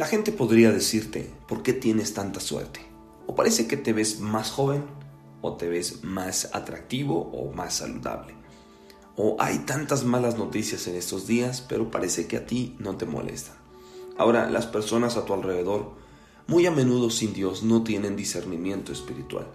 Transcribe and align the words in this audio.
La 0.00 0.06
gente 0.06 0.32
podría 0.32 0.72
decirte, 0.72 1.30
¿por 1.46 1.62
qué 1.62 1.74
tienes 1.74 2.14
tanta 2.14 2.40
suerte? 2.40 2.80
O 3.26 3.34
parece 3.34 3.66
que 3.66 3.76
te 3.76 3.92
ves 3.92 4.18
más 4.18 4.50
joven, 4.50 4.82
o 5.42 5.58
te 5.58 5.68
ves 5.68 6.02
más 6.04 6.48
atractivo 6.54 7.30
o 7.34 7.52
más 7.52 7.74
saludable. 7.74 8.32
O 9.14 9.36
hay 9.38 9.58
tantas 9.58 10.04
malas 10.04 10.38
noticias 10.38 10.86
en 10.86 10.94
estos 10.94 11.26
días, 11.26 11.60
pero 11.60 11.90
parece 11.90 12.26
que 12.26 12.38
a 12.38 12.46
ti 12.46 12.76
no 12.78 12.96
te 12.96 13.04
molestan. 13.04 13.56
Ahora, 14.16 14.48
las 14.48 14.66
personas 14.66 15.18
a 15.18 15.26
tu 15.26 15.34
alrededor, 15.34 15.92
muy 16.46 16.64
a 16.64 16.70
menudo 16.70 17.10
sin 17.10 17.34
Dios, 17.34 17.62
no 17.62 17.82
tienen 17.82 18.16
discernimiento 18.16 18.92
espiritual. 18.92 19.48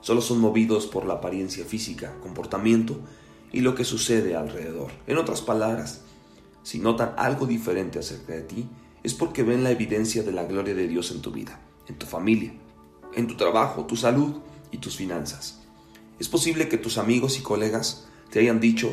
Solo 0.00 0.20
son 0.20 0.38
movidos 0.38 0.86
por 0.86 1.06
la 1.06 1.14
apariencia 1.14 1.64
física, 1.64 2.14
comportamiento 2.22 3.00
y 3.50 3.62
lo 3.62 3.74
que 3.74 3.82
sucede 3.82 4.36
alrededor. 4.36 4.92
En 5.08 5.18
otras 5.18 5.42
palabras, 5.42 6.02
si 6.62 6.78
notan 6.78 7.14
algo 7.16 7.46
diferente 7.46 7.98
acerca 7.98 8.34
de 8.34 8.42
ti, 8.42 8.68
es 9.02 9.14
porque 9.14 9.42
ven 9.42 9.64
la 9.64 9.70
evidencia 9.70 10.22
de 10.22 10.32
la 10.32 10.44
gloria 10.44 10.74
de 10.74 10.88
Dios 10.88 11.10
en 11.10 11.22
tu 11.22 11.30
vida, 11.30 11.60
en 11.88 11.96
tu 11.96 12.06
familia, 12.06 12.52
en 13.14 13.26
tu 13.26 13.36
trabajo, 13.36 13.86
tu 13.86 13.96
salud 13.96 14.36
y 14.70 14.78
tus 14.78 14.96
finanzas. 14.96 15.60
Es 16.18 16.28
posible 16.28 16.68
que 16.68 16.78
tus 16.78 16.98
amigos 16.98 17.38
y 17.38 17.42
colegas 17.42 18.06
te 18.30 18.40
hayan 18.40 18.60
dicho 18.60 18.90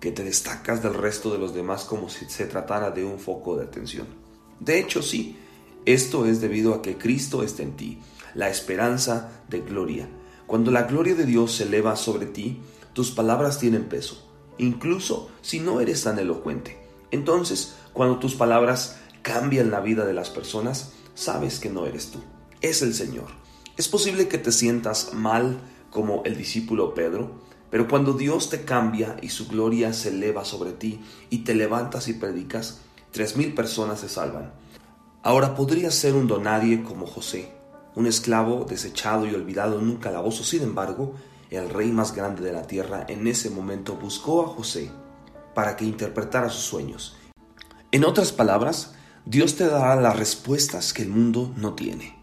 que 0.00 0.12
te 0.12 0.24
destacas 0.24 0.82
del 0.82 0.94
resto 0.94 1.32
de 1.32 1.38
los 1.38 1.54
demás 1.54 1.84
como 1.84 2.08
si 2.08 2.26
se 2.26 2.46
tratara 2.46 2.90
de 2.90 3.04
un 3.04 3.18
foco 3.18 3.56
de 3.56 3.64
atención. 3.64 4.06
De 4.60 4.78
hecho, 4.78 5.02
sí, 5.02 5.36
esto 5.86 6.26
es 6.26 6.40
debido 6.40 6.74
a 6.74 6.82
que 6.82 6.98
Cristo 6.98 7.42
está 7.42 7.62
en 7.62 7.76
ti, 7.76 7.98
la 8.34 8.50
esperanza 8.50 9.42
de 9.48 9.60
gloria. 9.60 10.08
Cuando 10.46 10.70
la 10.70 10.82
gloria 10.82 11.14
de 11.14 11.24
Dios 11.24 11.52
se 11.52 11.64
eleva 11.64 11.96
sobre 11.96 12.26
ti, 12.26 12.60
tus 12.92 13.10
palabras 13.10 13.58
tienen 13.58 13.84
peso, 13.84 14.30
incluso 14.58 15.30
si 15.40 15.60
no 15.60 15.80
eres 15.80 16.04
tan 16.04 16.18
elocuente. 16.18 16.78
Entonces, 17.10 17.74
cuando 17.92 18.18
tus 18.18 18.34
palabras 18.34 18.98
cambian 19.26 19.72
la 19.72 19.80
vida 19.80 20.04
de 20.04 20.12
las 20.12 20.30
personas, 20.30 20.92
sabes 21.16 21.58
que 21.58 21.68
no 21.68 21.84
eres 21.84 22.12
tú, 22.12 22.20
es 22.60 22.80
el 22.82 22.94
Señor. 22.94 23.26
Es 23.76 23.88
posible 23.88 24.28
que 24.28 24.38
te 24.38 24.52
sientas 24.52 25.14
mal 25.14 25.58
como 25.90 26.22
el 26.24 26.36
discípulo 26.36 26.94
Pedro, 26.94 27.32
pero 27.68 27.88
cuando 27.88 28.12
Dios 28.12 28.50
te 28.50 28.64
cambia 28.64 29.16
y 29.20 29.30
su 29.30 29.48
gloria 29.48 29.92
se 29.94 30.10
eleva 30.10 30.44
sobre 30.44 30.70
ti 30.70 31.00
y 31.28 31.38
te 31.38 31.56
levantas 31.56 32.06
y 32.06 32.12
predicas, 32.12 32.82
tres 33.10 33.36
mil 33.36 33.52
personas 33.52 33.98
se 33.98 34.08
salvan. 34.08 34.52
Ahora 35.24 35.56
podrías 35.56 35.96
ser 35.96 36.14
un 36.14 36.28
donadie 36.28 36.84
como 36.84 37.04
José, 37.04 37.52
un 37.96 38.06
esclavo 38.06 38.64
desechado 38.64 39.26
y 39.26 39.34
olvidado 39.34 39.80
en 39.80 39.88
un 39.88 39.96
calabozo. 39.96 40.44
Sin 40.44 40.62
embargo, 40.62 41.16
el 41.50 41.68
rey 41.68 41.90
más 41.90 42.14
grande 42.14 42.42
de 42.42 42.52
la 42.52 42.68
tierra 42.68 43.04
en 43.08 43.26
ese 43.26 43.50
momento 43.50 43.96
buscó 43.96 44.44
a 44.44 44.48
José 44.50 44.88
para 45.52 45.76
que 45.76 45.84
interpretara 45.84 46.48
sus 46.48 46.62
sueños. 46.62 47.16
En 47.90 48.04
otras 48.04 48.30
palabras, 48.30 48.92
Dios 49.28 49.56
te 49.56 49.66
dará 49.66 50.00
las 50.00 50.16
respuestas 50.16 50.92
que 50.92 51.02
el 51.02 51.08
mundo 51.08 51.52
no 51.56 51.74
tiene. 51.74 52.16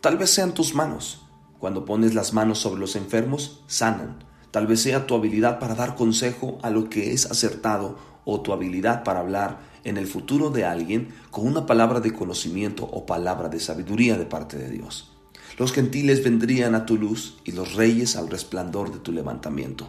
Tal 0.00 0.18
vez 0.18 0.30
sean 0.30 0.54
tus 0.54 0.74
manos. 0.74 1.24
Cuando 1.60 1.84
pones 1.84 2.16
las 2.16 2.34
manos 2.34 2.58
sobre 2.58 2.80
los 2.80 2.96
enfermos, 2.96 3.62
sanan. 3.68 4.24
Tal 4.50 4.66
vez 4.66 4.82
sea 4.82 5.06
tu 5.06 5.14
habilidad 5.14 5.60
para 5.60 5.76
dar 5.76 5.94
consejo 5.94 6.58
a 6.62 6.70
lo 6.70 6.90
que 6.90 7.12
es 7.12 7.26
acertado 7.26 7.96
o 8.24 8.40
tu 8.40 8.52
habilidad 8.52 9.04
para 9.04 9.20
hablar 9.20 9.60
en 9.84 9.98
el 9.98 10.08
futuro 10.08 10.50
de 10.50 10.64
alguien 10.64 11.14
con 11.30 11.46
una 11.46 11.64
palabra 11.64 12.00
de 12.00 12.12
conocimiento 12.12 12.82
o 12.82 13.06
palabra 13.06 13.48
de 13.48 13.60
sabiduría 13.60 14.18
de 14.18 14.26
parte 14.26 14.58
de 14.58 14.68
Dios. 14.68 15.12
Los 15.58 15.72
gentiles 15.72 16.24
vendrían 16.24 16.74
a 16.74 16.86
tu 16.86 16.96
luz 16.96 17.38
y 17.44 17.52
los 17.52 17.74
reyes 17.74 18.16
al 18.16 18.28
resplandor 18.28 18.92
de 18.92 18.98
tu 18.98 19.12
levantamiento. 19.12 19.86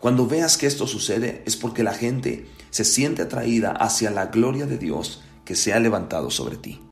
Cuando 0.00 0.26
veas 0.26 0.58
que 0.58 0.66
esto 0.66 0.88
sucede 0.88 1.44
es 1.46 1.54
porque 1.54 1.84
la 1.84 1.94
gente 1.94 2.48
se 2.70 2.84
siente 2.84 3.22
atraída 3.22 3.70
hacia 3.70 4.10
la 4.10 4.26
gloria 4.26 4.66
de 4.66 4.76
Dios 4.76 5.22
que 5.50 5.56
se 5.56 5.72
ha 5.72 5.80
levantado 5.80 6.30
sobre 6.30 6.56
ti. 6.56 6.80